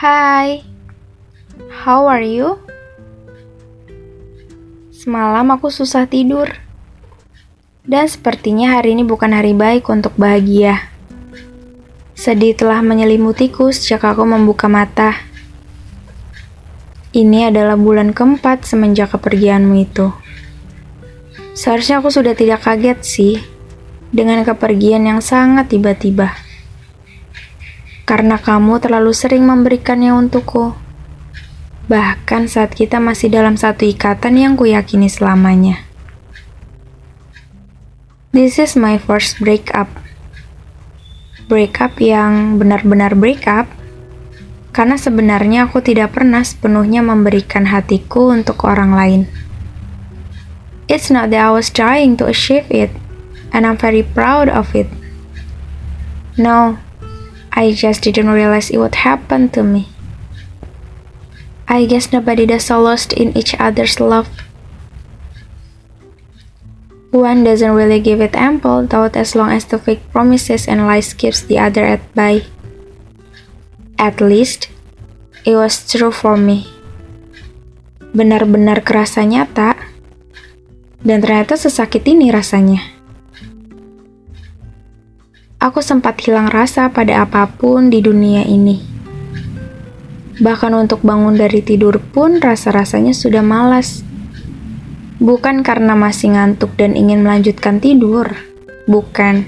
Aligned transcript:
Hai, 0.00 0.64
how 1.84 2.08
are 2.08 2.24
you? 2.24 2.56
Semalam 4.96 5.52
aku 5.52 5.68
susah 5.68 6.08
tidur. 6.08 6.48
Dan 7.84 8.08
sepertinya 8.08 8.80
hari 8.80 8.96
ini 8.96 9.04
bukan 9.04 9.28
hari 9.36 9.52
baik 9.52 9.92
untuk 9.92 10.16
bahagia. 10.16 10.88
Sedih 12.16 12.56
telah 12.56 12.80
menyelimutiku 12.80 13.68
sejak 13.76 14.16
aku 14.16 14.24
membuka 14.24 14.72
mata. 14.72 15.20
Ini 17.12 17.52
adalah 17.52 17.76
bulan 17.76 18.16
keempat 18.16 18.64
semenjak 18.64 19.12
kepergianmu 19.12 19.84
itu. 19.84 20.16
Seharusnya 21.52 22.00
aku 22.00 22.08
sudah 22.08 22.32
tidak 22.32 22.64
kaget 22.64 23.04
sih 23.04 23.36
dengan 24.08 24.48
kepergian 24.48 25.04
yang 25.04 25.20
sangat 25.20 25.68
tiba-tiba. 25.68 26.48
Karena 28.04 28.40
kamu 28.40 28.78
terlalu 28.78 29.12
sering 29.16 29.48
memberikannya 29.48 30.12
untukku. 30.14 30.76
Bahkan 31.90 32.46
saat 32.46 32.76
kita 32.78 33.02
masih 33.02 33.32
dalam 33.32 33.58
satu 33.58 33.82
ikatan 33.88 34.38
yang 34.38 34.52
kuyakini 34.54 35.10
selamanya. 35.10 35.82
This 38.30 38.62
is 38.62 38.78
my 38.78 38.94
first 38.94 39.42
breakup. 39.42 39.90
Breakup 41.50 41.98
yang 41.98 42.62
benar-benar 42.62 43.18
breakup 43.18 43.66
karena 44.70 44.94
sebenarnya 44.94 45.66
aku 45.66 45.82
tidak 45.82 46.14
pernah 46.14 46.46
sepenuhnya 46.46 47.02
memberikan 47.02 47.66
hatiku 47.66 48.30
untuk 48.30 48.62
orang 48.66 48.94
lain. 48.94 49.22
It's 50.86 51.10
not 51.10 51.30
that 51.34 51.42
I 51.42 51.50
was 51.50 51.70
trying 51.70 52.18
to 52.18 52.26
achieve 52.26 52.66
it, 52.70 52.90
and 53.54 53.66
I'm 53.66 53.78
very 53.78 54.02
proud 54.02 54.50
of 54.50 54.74
it. 54.74 54.90
No, 56.38 56.78
I 57.52 57.72
just 57.72 58.02
didn't 58.02 58.30
realize 58.30 58.70
it 58.70 58.78
would 58.78 59.02
happen 59.02 59.50
to 59.50 59.62
me. 59.62 59.88
I 61.70 61.86
guess 61.86 62.12
nobody 62.12 62.46
does 62.46 62.66
so 62.66 62.82
lost 62.82 63.12
in 63.12 63.36
each 63.36 63.54
other's 63.58 64.00
love. 64.00 64.28
One 67.10 67.42
doesn't 67.42 67.74
really 67.74 67.98
give 67.98 68.20
it 68.20 68.38
ample 68.38 68.86
thought 68.86 69.16
as 69.16 69.34
long 69.34 69.50
as 69.50 69.66
the 69.66 69.78
fake 69.78 70.02
promises 70.14 70.66
and 70.66 70.86
lies 70.86 71.14
keeps 71.14 71.42
the 71.42 71.58
other 71.58 71.82
at 71.82 72.02
bay. 72.14 72.46
At 73.98 74.20
least, 74.22 74.70
it 75.44 75.58
was 75.58 75.90
true 75.90 76.14
for 76.14 76.38
me. 76.38 76.70
Benar-benar 78.14 78.82
kerasa 78.86 79.26
nyata, 79.26 79.74
dan 81.02 81.18
ternyata 81.22 81.58
sesakit 81.58 82.06
ini 82.06 82.30
rasanya. 82.30 82.99
Aku 85.60 85.84
sempat 85.84 86.16
hilang 86.24 86.48
rasa 86.48 86.88
pada 86.88 87.20
apa 87.20 87.44
pun 87.44 87.92
di 87.92 88.00
dunia 88.00 88.48
ini. 88.48 88.80
Bahkan 90.40 90.72
untuk 90.72 91.04
bangun 91.04 91.36
dari 91.36 91.60
tidur 91.60 92.00
pun 92.00 92.40
rasa-rasanya 92.40 93.12
sudah 93.12 93.44
malas. 93.44 94.00
Bukan 95.20 95.60
karena 95.60 95.92
masih 95.92 96.32
ngantuk 96.32 96.72
dan 96.80 96.96
ingin 96.96 97.20
melanjutkan 97.20 97.76
tidur, 97.76 98.32
bukan. 98.88 99.44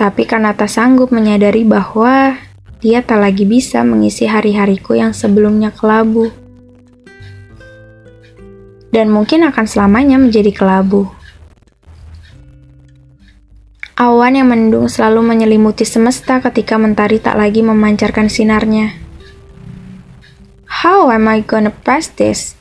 Tapi 0.00 0.24
karena 0.24 0.56
tak 0.56 0.72
sanggup 0.72 1.12
menyadari 1.12 1.68
bahwa 1.68 2.40
dia 2.80 3.04
tak 3.04 3.20
lagi 3.20 3.44
bisa 3.44 3.84
mengisi 3.84 4.24
hari-hariku 4.24 4.96
yang 4.96 5.12
sebelumnya 5.12 5.76
kelabu. 5.76 6.32
Dan 8.88 9.12
mungkin 9.12 9.44
akan 9.44 9.68
selamanya 9.68 10.16
menjadi 10.16 10.56
kelabu. 10.56 11.17
Awan 13.98 14.38
yang 14.38 14.54
mendung 14.54 14.86
selalu 14.86 15.26
menyelimuti 15.26 15.82
semesta 15.82 16.38
ketika 16.38 16.78
mentari 16.78 17.18
tak 17.18 17.34
lagi 17.34 17.66
memancarkan 17.66 18.30
sinarnya. 18.30 18.94
How 20.70 21.10
am 21.10 21.26
I 21.26 21.42
gonna 21.42 21.74
pass 21.74 22.06
this? 22.06 22.54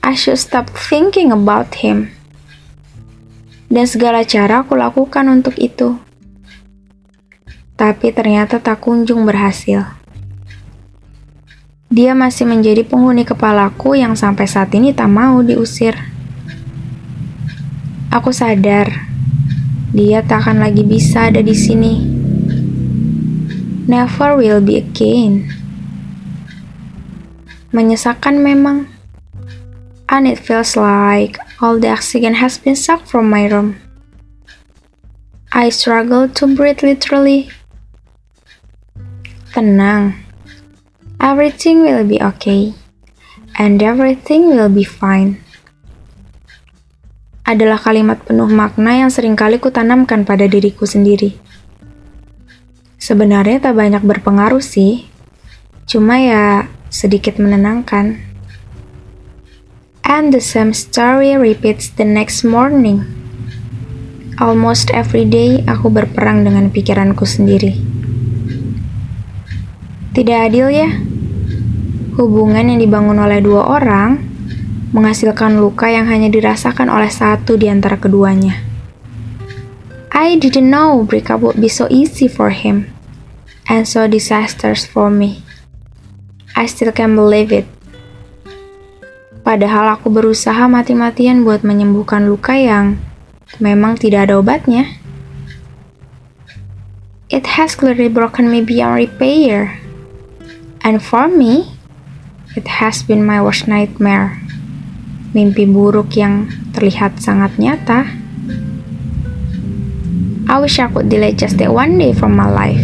I 0.00 0.16
should 0.16 0.40
stop 0.40 0.72
thinking 0.72 1.28
about 1.28 1.84
him. 1.84 2.08
Dan 3.68 3.84
segala 3.84 4.24
cara 4.24 4.64
aku 4.64 4.72
lakukan 4.72 5.28
untuk 5.28 5.60
itu. 5.60 6.00
Tapi 7.76 8.08
ternyata 8.08 8.64
tak 8.64 8.80
kunjung 8.80 9.28
berhasil. 9.28 9.84
Dia 11.92 12.16
masih 12.16 12.48
menjadi 12.48 12.80
penghuni 12.80 13.28
kepalaku 13.28 14.00
yang 14.00 14.16
sampai 14.16 14.48
saat 14.48 14.72
ini 14.72 14.96
tak 14.96 15.12
mau 15.12 15.44
diusir. 15.44 16.00
Aku 18.08 18.32
sadar, 18.32 19.12
dia 19.94 20.26
tak 20.26 20.42
akan 20.42 20.58
lagi 20.58 20.82
bisa 20.82 21.30
ada 21.30 21.38
di 21.38 21.54
sini. 21.54 22.02
Never 23.86 24.34
will 24.34 24.58
be 24.58 24.82
again. 24.82 25.46
Menyesakan 27.70 28.42
memang 28.42 28.90
and 30.10 30.26
it 30.26 30.42
feels 30.42 30.74
like 30.74 31.38
all 31.62 31.78
the 31.78 31.90
oxygen 31.90 32.42
has 32.42 32.58
been 32.58 32.74
sucked 32.74 33.06
from 33.06 33.30
my 33.30 33.46
room. 33.46 33.78
I 35.54 35.70
struggle 35.70 36.26
to 36.26 36.44
breathe 36.50 36.82
literally. 36.82 37.50
Tenang, 39.54 40.18
everything 41.20 41.86
will 41.86 42.02
be 42.02 42.18
okay, 42.18 42.74
and 43.54 43.78
everything 43.78 44.50
will 44.50 44.68
be 44.68 44.82
fine. 44.82 45.43
Adalah 47.44 47.76
kalimat 47.76 48.24
penuh 48.24 48.48
makna 48.48 49.04
yang 49.04 49.12
sering 49.12 49.36
kali 49.36 49.60
kutanamkan 49.60 50.24
pada 50.24 50.48
diriku 50.48 50.88
sendiri. 50.88 51.36
Sebenarnya 52.96 53.60
tak 53.60 53.76
banyak 53.76 54.00
berpengaruh 54.00 54.64
sih, 54.64 55.04
cuma 55.84 56.16
ya 56.24 56.72
sedikit 56.88 57.36
menenangkan. 57.36 58.16
And 60.08 60.32
the 60.32 60.40
same 60.40 60.72
story 60.72 61.36
repeats 61.36 61.92
the 61.92 62.08
next 62.08 62.48
morning. 62.48 63.04
Almost 64.40 64.88
every 64.96 65.28
day 65.28 65.60
aku 65.68 65.92
berperang 65.92 66.48
dengan 66.48 66.72
pikiranku 66.72 67.28
sendiri. 67.28 67.76
Tidak 70.16 70.38
adil 70.48 70.72
ya? 70.72 70.88
Hubungan 72.16 72.72
yang 72.72 72.80
dibangun 72.80 73.20
oleh 73.20 73.44
dua 73.44 73.68
orang 73.68 74.33
menghasilkan 74.94 75.58
luka 75.58 75.90
yang 75.90 76.06
hanya 76.06 76.30
dirasakan 76.30 76.86
oleh 76.86 77.10
satu 77.10 77.58
di 77.58 77.66
antara 77.66 77.98
keduanya. 77.98 78.62
I 80.14 80.38
didn't 80.38 80.70
know 80.70 81.02
breakup 81.02 81.42
would 81.42 81.58
be 81.58 81.66
so 81.66 81.90
easy 81.90 82.30
for 82.30 82.54
him 82.54 82.86
and 83.66 83.90
so 83.90 84.06
disastrous 84.06 84.86
for 84.86 85.10
me. 85.10 85.42
I 86.54 86.70
still 86.70 86.94
can't 86.94 87.18
believe 87.18 87.50
it. 87.50 87.66
Padahal 89.42 89.98
aku 89.98 90.14
berusaha 90.14 90.70
mati-matian 90.70 91.42
buat 91.42 91.66
menyembuhkan 91.66 92.30
luka 92.30 92.54
yang 92.54 93.02
memang 93.58 93.98
tidak 93.98 94.30
ada 94.30 94.38
obatnya. 94.38 94.86
It 97.26 97.58
has 97.58 97.74
clearly 97.74 98.06
broken 98.06 98.46
me 98.46 98.62
beyond 98.62 99.02
repair. 99.02 99.82
And 100.86 101.02
for 101.02 101.26
me, 101.26 101.74
it 102.54 102.78
has 102.78 103.02
been 103.02 103.26
my 103.26 103.42
worst 103.42 103.66
nightmare. 103.66 104.43
Mimpi 105.34 105.66
buruk 105.66 106.14
yang 106.14 106.46
terlihat 106.70 107.18
sangat 107.18 107.58
nyata. 107.58 108.06
I 110.46 110.54
wish 110.62 110.78
I 110.78 110.86
could 110.86 111.10
delay 111.10 111.34
just 111.34 111.58
that 111.58 111.74
one 111.74 111.98
day 111.98 112.14
from 112.14 112.38
my 112.38 112.46
life. 112.46 112.78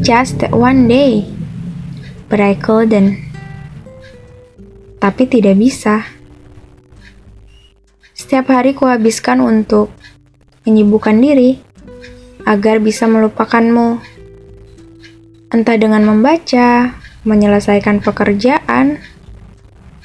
Just 0.00 0.40
that 0.40 0.56
one 0.56 0.88
day. 0.88 1.28
But 2.32 2.40
I 2.40 2.56
couldn't. 2.56 3.20
Tapi 4.96 5.28
tidak 5.28 5.60
bisa. 5.60 6.08
Setiap 8.16 8.48
hari 8.48 8.72
kuhabiskan 8.72 9.44
untuk 9.44 9.92
menyibukkan 10.64 11.20
diri 11.20 11.60
agar 12.48 12.80
bisa 12.80 13.04
melupakanmu. 13.04 14.00
Entah 15.52 15.76
dengan 15.76 16.08
membaca, 16.08 16.96
menyelesaikan 17.28 18.00
pekerjaan, 18.00 19.04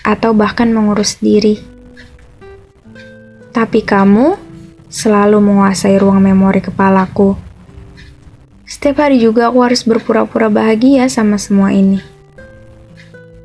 atau 0.04 0.36
bahkan 0.36 0.68
mengurus 0.70 1.18
diri. 1.24 1.58
Tapi 3.56 3.80
kamu 3.82 4.36
selalu 4.92 5.40
menguasai 5.40 5.98
ruang 5.98 6.20
memori 6.20 6.60
kepalaku. 6.60 7.40
Setiap 8.68 9.08
hari 9.08 9.24
juga 9.24 9.48
aku 9.48 9.64
harus 9.64 9.82
berpura-pura 9.88 10.52
bahagia 10.52 11.08
sama 11.08 11.40
semua 11.40 11.72
ini. 11.72 12.04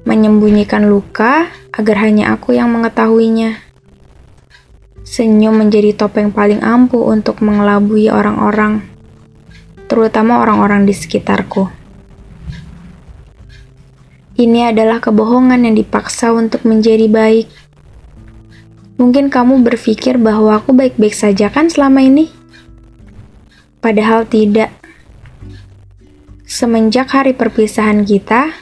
Menyembunyikan 0.02 0.88
luka 0.88 1.48
agar 1.70 1.96
hanya 2.04 2.34
aku 2.34 2.56
yang 2.56 2.72
mengetahuinya. 2.72 3.60
Senyum 5.04 5.56
menjadi 5.56 5.96
topeng 5.96 6.32
paling 6.32 6.60
ampuh 6.60 7.08
untuk 7.08 7.40
mengelabui 7.40 8.12
orang-orang, 8.12 8.84
terutama 9.88 10.44
orang-orang 10.44 10.84
di 10.84 10.92
sekitarku. 10.92 11.77
Ini 14.38 14.70
adalah 14.70 15.02
kebohongan 15.02 15.66
yang 15.66 15.74
dipaksa 15.74 16.30
untuk 16.30 16.62
menjadi 16.62 17.10
baik. 17.10 17.50
Mungkin 18.94 19.34
kamu 19.34 19.66
berpikir 19.66 20.14
bahwa 20.14 20.62
aku 20.62 20.70
baik-baik 20.70 21.10
saja 21.10 21.50
kan 21.50 21.66
selama 21.66 22.06
ini? 22.06 22.30
Padahal 23.82 24.30
tidak. 24.30 24.70
Semenjak 26.46 27.10
hari 27.10 27.34
perpisahan 27.34 28.06
kita, 28.06 28.54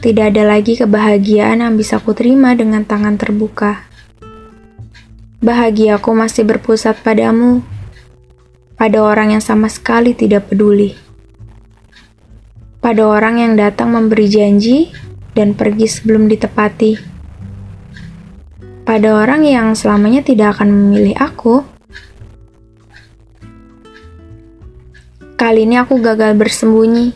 tidak 0.00 0.32
ada 0.32 0.48
lagi 0.48 0.80
kebahagiaan 0.80 1.60
yang 1.60 1.76
bisa 1.76 2.00
kuterima 2.00 2.56
dengan 2.56 2.80
tangan 2.88 3.20
terbuka. 3.20 3.84
Bahagiaku 5.44 6.08
masih 6.16 6.48
berpusat 6.48 7.04
padamu, 7.04 7.60
pada 8.80 9.04
orang 9.04 9.36
yang 9.36 9.44
sama 9.44 9.68
sekali 9.68 10.16
tidak 10.16 10.48
peduli. 10.48 11.09
Pada 12.80 13.04
orang 13.04 13.36
yang 13.36 13.52
datang 13.60 13.92
memberi 13.92 14.24
janji 14.24 14.88
dan 15.36 15.52
pergi 15.52 15.84
sebelum 15.84 16.32
ditepati. 16.32 16.96
Pada 18.88 19.20
orang 19.20 19.44
yang 19.44 19.76
selamanya 19.76 20.24
tidak 20.24 20.56
akan 20.56 20.72
memilih 20.72 21.12
aku. 21.20 21.60
Kali 25.36 25.68
ini 25.68 25.76
aku 25.76 26.00
gagal 26.00 26.32
bersembunyi. 26.40 27.12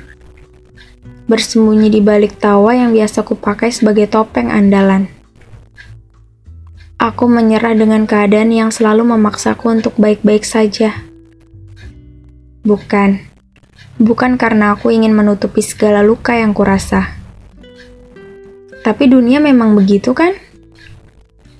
Bersembunyi 1.32 1.88
di 1.88 2.04
balik 2.04 2.36
tawa 2.36 2.76
yang 2.76 2.92
biasa 2.92 3.24
kupakai 3.24 3.72
sebagai 3.72 4.04
topeng 4.04 4.52
andalan. 4.52 5.08
Aku 7.00 7.24
menyerah 7.24 7.72
dengan 7.72 8.04
keadaan 8.04 8.52
yang 8.52 8.68
selalu 8.68 9.16
memaksaku 9.16 9.80
untuk 9.80 9.96
baik-baik 9.96 10.44
saja. 10.44 10.92
Bukan, 12.68 13.33
bukan 13.98 14.34
karena 14.34 14.74
aku 14.74 14.90
ingin 14.90 15.14
menutupi 15.14 15.62
segala 15.62 16.02
luka 16.02 16.34
yang 16.34 16.50
kurasa. 16.50 17.14
Tapi 18.84 19.08
dunia 19.08 19.40
memang 19.40 19.72
begitu 19.72 20.12
kan? 20.12 20.36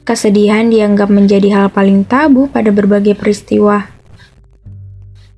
Kesedihan 0.04 0.68
dianggap 0.68 1.08
menjadi 1.08 1.48
hal 1.56 1.66
paling 1.72 2.04
tabu 2.04 2.52
pada 2.52 2.68
berbagai 2.68 3.16
peristiwa. 3.16 3.88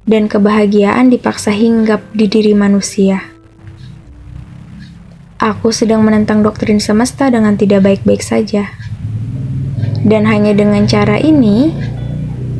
Dan 0.02 0.26
kebahagiaan 0.26 1.10
dipaksa 1.10 1.54
hinggap 1.54 2.02
di 2.10 2.26
diri 2.26 2.54
manusia. 2.58 3.22
Aku 5.38 5.70
sedang 5.70 6.02
menentang 6.02 6.42
doktrin 6.42 6.82
semesta 6.82 7.30
dengan 7.30 7.54
tidak 7.54 7.86
baik-baik 7.86 8.22
saja. 8.24 8.66
Dan 10.02 10.26
hanya 10.26 10.50
dengan 10.54 10.86
cara 10.90 11.22
ini, 11.22 11.70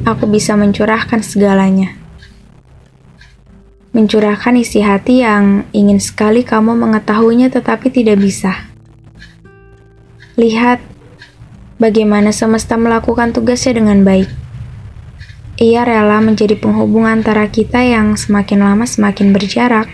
aku 0.07 0.31
bisa 0.31 0.55
mencurahkan 0.55 1.27
segalanya. 1.27 2.06
Mencurahkan 3.97 4.61
isi 4.61 4.85
hati 4.85 5.25
yang 5.25 5.65
ingin 5.73 5.97
sekali 5.97 6.45
kamu 6.45 6.77
mengetahuinya 6.77 7.49
tetapi 7.49 7.89
tidak 7.89 8.21
bisa. 8.21 8.69
Lihat 10.37 10.85
bagaimana 11.81 12.29
semesta 12.29 12.77
melakukan 12.77 13.33
tugasnya 13.33 13.81
dengan 13.81 14.05
baik. 14.05 14.29
Ia 15.57 15.89
rela 15.89 16.21
menjadi 16.21 16.61
penghubung 16.61 17.09
antara 17.09 17.49
kita 17.49 17.81
yang 17.81 18.21
semakin 18.21 18.61
lama 18.69 18.85
semakin 18.85 19.33
berjarak. 19.33 19.89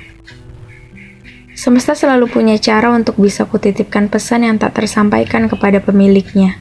Semesta 1.55 1.95
selalu 1.95 2.27
punya 2.27 2.59
cara 2.59 2.91
untuk 2.91 3.23
bisa 3.23 3.47
kutitipkan 3.47 4.11
pesan 4.11 4.43
yang 4.43 4.59
tak 4.59 4.83
tersampaikan 4.83 5.47
kepada 5.47 5.79
pemiliknya. 5.79 6.59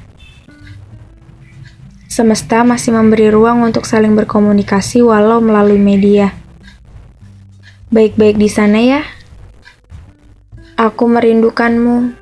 Semesta 2.05 2.61
masih 2.61 2.93
memberi 2.93 3.33
ruang 3.33 3.65
untuk 3.65 3.89
saling 3.89 4.13
berkomunikasi 4.13 5.01
walau 5.01 5.41
melalui 5.41 5.81
media. 5.81 6.40
Baik-baik 7.91 8.39
di 8.39 8.47
sana 8.47 8.79
ya. 8.79 9.03
Aku 10.79 11.11
merindukanmu 11.11 12.20